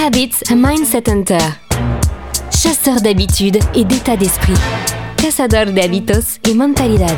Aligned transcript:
Habits 0.00 0.44
Mindset 0.54 1.10
Hunter. 1.10 1.38
Chasseur 2.52 3.00
d'habitudes 3.00 3.58
et 3.74 3.84
d'état 3.84 4.16
d'esprit. 4.16 4.54
Cazador 5.16 5.72
de 5.72 5.80
hábitos 5.80 6.38
et 6.48 6.54
mentalidad. 6.54 7.16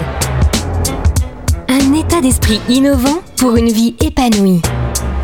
Un 1.69 1.93
état 1.93 2.23
d'esprit 2.23 2.59
innovant 2.71 3.21
pour 3.37 3.57
une 3.57 3.69
vie 3.69 3.97
épanouie. 4.01 4.63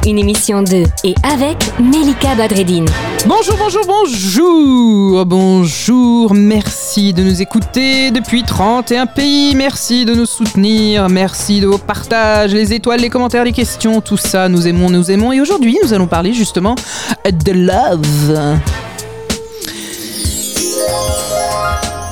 Une 0.06 0.20
émission 0.20 0.62
de 0.62 0.84
et 1.02 1.14
avec 1.24 1.58
Melika 1.80 2.36
Badreddine. 2.36 2.86
Bonjour, 3.26 3.56
bonjour, 3.58 3.82
bonjour, 3.86 5.26
bonjour, 5.26 6.32
merci 6.32 7.12
de 7.12 7.24
nous 7.24 7.42
écouter 7.42 8.12
depuis 8.12 8.44
31 8.44 9.06
pays, 9.06 9.56
merci 9.56 10.04
de 10.04 10.14
nous 10.14 10.26
soutenir, 10.26 11.08
merci 11.08 11.60
de 11.60 11.66
vos 11.66 11.78
partages, 11.78 12.54
les 12.54 12.72
étoiles, 12.72 13.00
les 13.00 13.10
commentaires, 13.10 13.42
les 13.42 13.50
questions, 13.50 14.00
tout 14.00 14.16
ça, 14.16 14.48
nous 14.48 14.68
aimons, 14.68 14.90
nous 14.90 15.10
aimons. 15.10 15.32
Et 15.32 15.40
aujourd'hui, 15.40 15.76
nous 15.82 15.92
allons 15.92 16.06
parler 16.06 16.32
justement 16.32 16.76
de 17.24 17.52
love. 17.52 18.60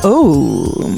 Oh 0.03 0.91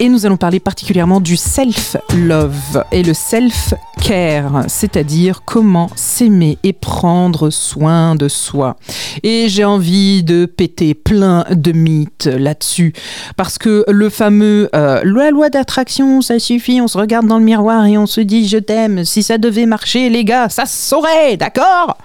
et 0.00 0.08
nous 0.08 0.26
allons 0.26 0.36
parler 0.36 0.60
particulièrement 0.60 1.20
du 1.20 1.36
self-love 1.36 2.84
et 2.92 3.02
le 3.02 3.14
self-care, 3.14 4.64
c'est-à-dire 4.68 5.42
comment 5.44 5.90
s'aimer 5.94 6.58
et 6.62 6.72
prendre 6.72 7.50
soin 7.50 8.14
de 8.14 8.28
soi. 8.28 8.76
Et 9.22 9.48
j'ai 9.48 9.64
envie 9.64 10.22
de 10.22 10.46
péter 10.46 10.94
plein 10.94 11.44
de 11.50 11.72
mythes 11.72 12.26
là-dessus, 12.26 12.92
parce 13.36 13.58
que 13.58 13.84
le 13.88 14.08
fameux 14.10 14.68
euh, 14.74 15.00
la 15.04 15.30
loi 15.30 15.50
d'attraction, 15.50 16.20
ça 16.20 16.38
suffit, 16.38 16.80
on 16.80 16.88
se 16.88 16.98
regarde 16.98 17.26
dans 17.26 17.38
le 17.38 17.44
miroir 17.44 17.86
et 17.86 17.96
on 17.98 18.06
se 18.06 18.20
dit 18.20 18.48
je 18.48 18.58
t'aime, 18.58 19.04
si 19.04 19.22
ça 19.22 19.38
devait 19.38 19.66
marcher 19.66 20.08
les 20.10 20.24
gars, 20.24 20.48
ça 20.48 20.66
saurait, 20.66 21.36
d'accord? 21.36 21.96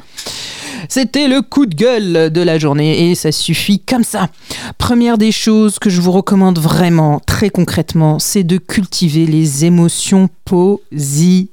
C'était 0.90 1.28
le 1.28 1.42
coup 1.42 1.66
de 1.66 1.76
gueule 1.76 2.32
de 2.32 2.42
la 2.42 2.58
journée 2.58 3.10
et 3.10 3.16
ça 3.16 3.32
suffit 3.32 3.80
comme 3.80 4.04
ça. 4.04 4.30
Première 4.78 5.18
des 5.18 5.32
choses 5.32 5.80
que 5.80 5.90
je 5.90 6.02
vous 6.02 6.12
recommande 6.12 6.60
vraiment, 6.60 7.20
très 7.26 7.50
concrètement, 7.50 8.20
c'est 8.20 8.44
de 8.44 8.58
cultiver 8.58 9.26
les 9.26 9.66
émotions 9.66 10.30
positives 10.46 11.48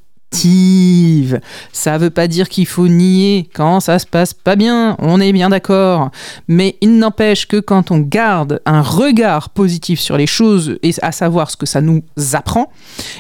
ça 1.73 1.99
veut 1.99 2.11
pas 2.11 2.27
dire 2.27 2.49
qu'il 2.49 2.67
faut 2.67 2.89
nier 2.89 3.49
quand 3.55 3.81
ça 3.81 3.99
se 3.99 4.07
passe 4.07 4.35
pas 4.35 4.57
bien, 4.57 4.97
on 4.99 5.21
est 5.21 5.33
bien 5.33 5.49
d'accord. 5.49 6.11
Mais 6.49 6.77
il 6.81 6.99
n'empêche 6.99 7.47
que 7.47 7.61
quand 7.61 7.91
on 7.91 7.99
garde 7.99 8.61
un 8.67 8.83
regard 8.83 9.51
positif 9.51 10.01
sur 10.01 10.17
les 10.17 10.27
choses 10.27 10.79
et 10.83 10.93
à 11.03 11.13
savoir 11.13 11.51
ce 11.51 11.57
que 11.57 11.67
ça 11.67 11.81
nous 11.81 12.03
apprend, 12.33 12.73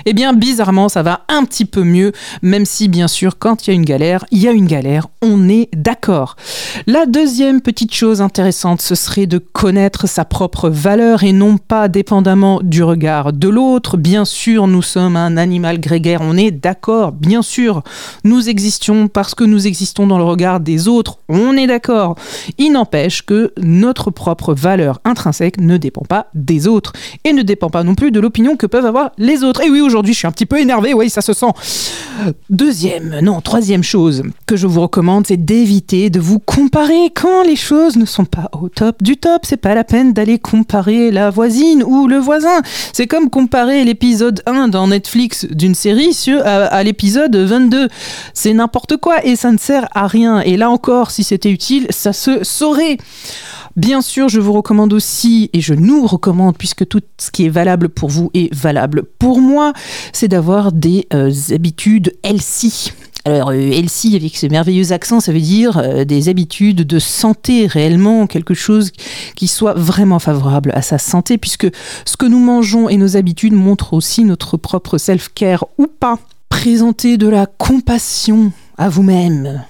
eh 0.06 0.12
bien 0.12 0.32
bizarrement 0.32 0.88
ça 0.88 1.02
va 1.02 1.24
un 1.28 1.44
petit 1.44 1.64
peu 1.64 1.84
mieux, 1.84 2.12
même 2.42 2.64
si 2.64 2.88
bien 2.88 3.08
sûr 3.08 3.38
quand 3.38 3.66
il 3.66 3.70
y 3.70 3.72
a 3.72 3.76
une 3.76 3.84
galère, 3.84 4.24
il 4.30 4.40
y 4.40 4.48
a 4.48 4.52
une 4.52 4.66
galère, 4.66 5.06
on 5.24 5.48
est 5.48 5.68
d'accord. 5.74 6.36
La 6.86 7.06
deuxième 7.06 7.60
petite 7.60 7.94
chose 7.94 8.20
intéressante, 8.20 8.82
ce 8.82 8.94
serait 8.94 9.26
de 9.26 9.38
connaître 9.38 10.06
sa 10.08 10.24
propre 10.24 10.68
valeur 10.68 11.22
et 11.22 11.32
non 11.32 11.56
pas 11.56 11.88
dépendamment 11.88 12.60
du 12.62 12.82
regard 12.82 13.32
de 13.32 13.48
l'autre. 13.48 13.96
Bien 13.96 14.24
sûr, 14.24 14.66
nous 14.66 14.82
sommes 14.82 15.16
un 15.16 15.36
animal 15.36 15.80
grégaire, 15.80 16.20
on 16.22 16.36
est 16.36 16.50
d'accord 16.50 17.12
bien 17.12 17.42
sûr, 17.42 17.82
nous 18.22 18.48
existons 18.48 19.08
parce 19.08 19.34
que 19.34 19.44
nous 19.44 19.66
existons 19.66 20.06
dans 20.06 20.18
le 20.18 20.24
regard 20.24 20.60
des 20.60 20.88
autres, 20.88 21.18
on 21.28 21.56
est 21.56 21.66
d'accord. 21.66 22.16
Il 22.58 22.72
n'empêche 22.72 23.22
que 23.22 23.52
notre 23.58 24.10
propre 24.10 24.54
valeur 24.54 25.00
intrinsèque 25.04 25.58
ne 25.58 25.76
dépend 25.76 26.04
pas 26.04 26.26
des 26.34 26.66
autres 26.66 26.92
et 27.24 27.32
ne 27.32 27.42
dépend 27.42 27.70
pas 27.70 27.82
non 27.82 27.94
plus 27.94 28.10
de 28.10 28.20
l'opinion 28.20 28.56
que 28.56 28.66
peuvent 28.66 28.86
avoir 28.86 29.12
les 29.18 29.42
autres. 29.42 29.62
Et 29.62 29.70
oui, 29.70 29.80
aujourd'hui, 29.80 30.12
je 30.12 30.18
suis 30.18 30.28
un 30.28 30.32
petit 30.32 30.46
peu 30.46 30.60
énervé, 30.60 30.94
oui, 30.94 31.08
ça 31.10 31.22
se 31.22 31.32
sent. 31.32 31.52
Deuxième, 32.50 33.20
non, 33.20 33.40
troisième 33.40 33.82
chose 33.82 34.22
que 34.46 34.56
je 34.56 34.66
vous 34.66 34.80
recommande, 34.80 35.26
c'est 35.26 35.36
d'éviter 35.44 36.10
de 36.10 36.20
vous 36.20 36.38
comparer 36.38 37.10
quand 37.14 37.42
les 37.44 37.56
choses 37.56 37.96
ne 37.96 38.06
sont 38.06 38.24
pas 38.24 38.50
au 38.52 38.68
top 38.68 39.02
du 39.02 39.16
top. 39.16 39.42
C'est 39.44 39.56
pas 39.56 39.74
la 39.74 39.84
peine 39.84 40.12
d'aller 40.12 40.38
comparer 40.38 41.10
la 41.10 41.30
voisine 41.30 41.82
ou 41.84 42.06
le 42.08 42.16
voisin. 42.16 42.62
C'est 42.92 43.06
comme 43.06 43.30
comparer 43.30 43.84
l'épisode 43.84 44.42
1 44.46 44.68
dans 44.68 44.88
Netflix 44.88 45.46
d'une 45.50 45.74
série 45.74 46.14
sur, 46.14 46.40
à 46.44 46.82
l'épisode 46.82 47.04
épisode 47.04 47.36
22. 47.36 47.88
C'est 48.32 48.54
n'importe 48.54 48.96
quoi 48.96 49.24
et 49.26 49.36
ça 49.36 49.50
ne 49.52 49.58
sert 49.58 49.88
à 49.94 50.06
rien. 50.06 50.40
Et 50.40 50.56
là 50.56 50.70
encore, 50.70 51.10
si 51.10 51.22
c'était 51.22 51.50
utile, 51.50 51.86
ça 51.90 52.12
se 52.12 52.42
saurait. 52.42 52.96
Bien 53.76 54.02
sûr, 54.02 54.28
je 54.28 54.38
vous 54.38 54.52
recommande 54.52 54.92
aussi, 54.92 55.50
et 55.52 55.60
je 55.60 55.74
nous 55.74 56.06
recommande, 56.06 56.56
puisque 56.56 56.86
tout 56.86 57.00
ce 57.18 57.32
qui 57.32 57.46
est 57.46 57.48
valable 57.48 57.88
pour 57.88 58.08
vous 58.08 58.30
est 58.32 58.52
valable 58.54 59.02
pour 59.02 59.40
moi, 59.40 59.72
c'est 60.12 60.28
d'avoir 60.28 60.70
des 60.70 61.08
euh, 61.12 61.32
habitudes 61.50 62.12
healthy. 62.22 62.92
Alors, 63.24 63.50
euh, 63.50 63.72
healthy, 63.72 64.14
avec 64.14 64.36
ce 64.36 64.46
merveilleux 64.46 64.92
accent, 64.92 65.18
ça 65.18 65.32
veut 65.32 65.40
dire 65.40 65.78
euh, 65.78 66.04
des 66.04 66.28
habitudes 66.28 66.82
de 66.82 66.98
santé 67.00 67.66
réellement, 67.66 68.28
quelque 68.28 68.54
chose 68.54 68.92
qui 69.34 69.48
soit 69.48 69.74
vraiment 69.74 70.20
favorable 70.20 70.70
à 70.74 70.82
sa 70.82 70.98
santé, 70.98 71.36
puisque 71.36 71.66
ce 72.04 72.16
que 72.16 72.26
nous 72.26 72.38
mangeons 72.38 72.88
et 72.88 72.96
nos 72.96 73.16
habitudes 73.16 73.54
montrent 73.54 73.94
aussi 73.94 74.24
notre 74.24 74.56
propre 74.56 74.98
self-care 74.98 75.64
ou 75.78 75.88
pas 75.88 76.20
présenter 76.48 77.16
de 77.16 77.26
la 77.26 77.46
compassion 77.46 78.52
à 78.78 78.88
vous-même. 78.88 79.64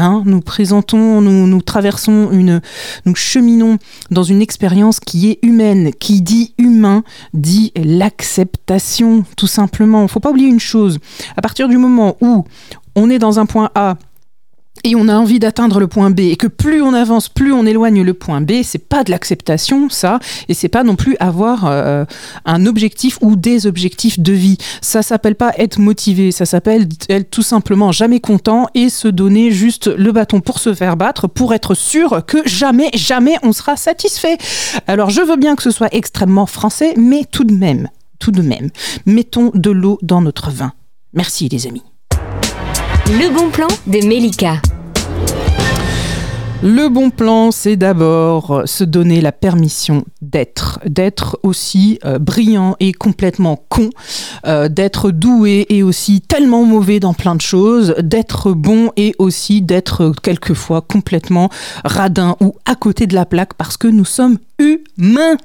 Hein, 0.00 0.22
nous 0.26 0.40
présentons, 0.40 1.20
nous, 1.20 1.48
nous 1.48 1.60
traversons 1.60 2.30
une, 2.30 2.60
nous 3.04 3.16
cheminons 3.16 3.78
dans 4.12 4.22
une 4.22 4.40
expérience 4.40 5.00
qui 5.00 5.28
est 5.28 5.40
humaine. 5.42 5.90
Qui 5.98 6.22
dit 6.22 6.54
humain 6.56 7.02
dit 7.34 7.72
l'acceptation, 7.74 9.24
tout 9.36 9.48
simplement. 9.48 9.98
Il 9.98 10.04
ne 10.04 10.08
faut 10.08 10.20
pas 10.20 10.30
oublier 10.30 10.46
une 10.46 10.60
chose. 10.60 11.00
À 11.36 11.42
partir 11.42 11.68
du 11.68 11.78
moment 11.78 12.16
où 12.20 12.44
on 12.94 13.10
est 13.10 13.18
dans 13.18 13.40
un 13.40 13.46
point 13.46 13.70
A 13.74 13.96
et 14.84 14.94
on 14.94 15.08
a 15.08 15.16
envie 15.16 15.38
d'atteindre 15.38 15.80
le 15.80 15.86
point 15.86 16.10
B 16.10 16.20
et 16.20 16.36
que 16.36 16.46
plus 16.46 16.82
on 16.82 16.94
avance, 16.94 17.28
plus 17.28 17.52
on 17.52 17.66
éloigne 17.66 18.02
le 18.02 18.14
point 18.14 18.40
B, 18.40 18.62
c'est 18.62 18.78
pas 18.78 19.04
de 19.04 19.10
l'acceptation 19.10 19.88
ça 19.90 20.18
et 20.48 20.54
c'est 20.54 20.68
pas 20.68 20.84
non 20.84 20.96
plus 20.96 21.16
avoir 21.20 21.66
euh, 21.66 22.04
un 22.44 22.66
objectif 22.66 23.18
ou 23.20 23.36
des 23.36 23.66
objectifs 23.66 24.20
de 24.20 24.32
vie. 24.32 24.58
Ça 24.80 25.02
s'appelle 25.02 25.34
pas 25.34 25.52
être 25.58 25.78
motivé, 25.78 26.32
ça 26.32 26.46
s'appelle 26.46 26.88
être 27.08 27.30
tout 27.30 27.42
simplement 27.42 27.92
jamais 27.92 28.20
content 28.20 28.66
et 28.74 28.88
se 28.88 29.08
donner 29.08 29.50
juste 29.50 29.88
le 29.88 30.12
bâton 30.12 30.40
pour 30.40 30.58
se 30.58 30.74
faire 30.74 30.96
battre 30.96 31.26
pour 31.26 31.54
être 31.54 31.74
sûr 31.74 32.24
que 32.26 32.38
jamais 32.46 32.90
jamais 32.94 33.36
on 33.42 33.52
sera 33.52 33.76
satisfait. 33.76 34.38
Alors 34.86 35.10
je 35.10 35.20
veux 35.20 35.36
bien 35.36 35.56
que 35.56 35.62
ce 35.62 35.70
soit 35.70 35.92
extrêmement 35.94 36.46
français 36.46 36.94
mais 36.96 37.24
tout 37.30 37.44
de 37.44 37.54
même, 37.54 37.88
tout 38.18 38.32
de 38.32 38.42
même, 38.42 38.70
mettons 39.06 39.50
de 39.54 39.70
l'eau 39.70 39.98
dans 40.02 40.20
notre 40.20 40.50
vin. 40.50 40.72
Merci 41.12 41.48
les 41.48 41.66
amis. 41.66 41.82
Le 43.10 43.34
bon 43.34 43.48
plan 43.48 43.68
de 43.86 44.06
Melika. 44.06 44.60
Le 46.62 46.88
bon 46.88 47.08
plan, 47.08 47.50
c'est 47.50 47.76
d'abord 47.76 48.64
se 48.66 48.84
donner 48.84 49.22
la 49.22 49.32
permission 49.32 50.04
d'être, 50.20 50.78
d'être 50.84 51.40
aussi 51.42 51.98
euh, 52.04 52.18
brillant 52.18 52.76
et 52.80 52.92
complètement 52.92 53.64
con, 53.70 53.88
euh, 54.46 54.68
d'être 54.68 55.10
doué 55.10 55.64
et 55.70 55.82
aussi 55.82 56.20
tellement 56.20 56.64
mauvais 56.64 57.00
dans 57.00 57.14
plein 57.14 57.34
de 57.34 57.40
choses, 57.40 57.94
d'être 58.02 58.52
bon 58.52 58.90
et 58.98 59.14
aussi 59.18 59.62
d'être 59.62 60.12
quelquefois 60.22 60.82
complètement 60.82 61.48
radin 61.86 62.36
ou 62.42 62.56
à 62.66 62.74
côté 62.74 63.06
de 63.06 63.14
la 63.14 63.24
plaque 63.24 63.54
parce 63.54 63.78
que 63.78 63.88
nous 63.88 64.04
sommes 64.04 64.36
humains. 64.58 65.38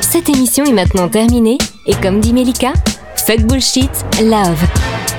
Cette 0.00 0.28
émission 0.28 0.64
est 0.64 0.72
maintenant 0.72 1.08
terminée 1.08 1.58
et 1.86 1.94
comme 1.94 2.20
dit 2.20 2.32
Melika, 2.32 2.72
fuck 3.16 3.40
bullshit, 3.40 3.90
love. 4.22 4.62